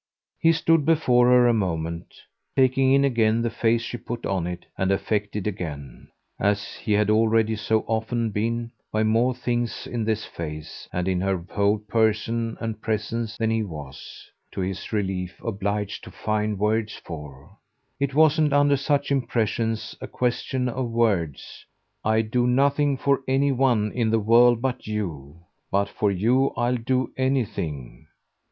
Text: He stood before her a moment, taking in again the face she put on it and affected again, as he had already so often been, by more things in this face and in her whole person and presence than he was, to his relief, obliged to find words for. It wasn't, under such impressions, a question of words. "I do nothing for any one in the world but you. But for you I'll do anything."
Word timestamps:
He 0.39 0.51
stood 0.51 0.83
before 0.83 1.27
her 1.27 1.47
a 1.47 1.53
moment, 1.53 2.15
taking 2.55 2.91
in 2.91 3.05
again 3.05 3.43
the 3.43 3.51
face 3.51 3.83
she 3.83 3.97
put 3.97 4.25
on 4.25 4.47
it 4.47 4.65
and 4.75 4.91
affected 4.91 5.45
again, 5.45 6.07
as 6.39 6.73
he 6.73 6.93
had 6.93 7.11
already 7.11 7.55
so 7.55 7.81
often 7.81 8.31
been, 8.31 8.71
by 8.91 9.03
more 9.03 9.35
things 9.35 9.85
in 9.85 10.03
this 10.03 10.25
face 10.25 10.89
and 10.91 11.07
in 11.07 11.21
her 11.21 11.37
whole 11.51 11.77
person 11.77 12.57
and 12.59 12.81
presence 12.81 13.37
than 13.37 13.51
he 13.51 13.61
was, 13.61 14.31
to 14.53 14.61
his 14.61 14.91
relief, 14.91 15.39
obliged 15.43 16.03
to 16.05 16.09
find 16.09 16.57
words 16.57 16.95
for. 16.95 17.59
It 17.99 18.15
wasn't, 18.15 18.53
under 18.53 18.77
such 18.77 19.11
impressions, 19.11 19.95
a 20.01 20.07
question 20.07 20.67
of 20.67 20.89
words. 20.89 21.67
"I 22.03 22.23
do 22.23 22.47
nothing 22.47 22.97
for 22.97 23.21
any 23.27 23.51
one 23.51 23.91
in 23.91 24.09
the 24.09 24.17
world 24.17 24.63
but 24.63 24.87
you. 24.87 25.41
But 25.69 25.89
for 25.89 26.09
you 26.09 26.53
I'll 26.57 26.77
do 26.77 27.13
anything." 27.17 28.07